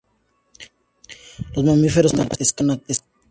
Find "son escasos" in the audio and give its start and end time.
2.57-3.05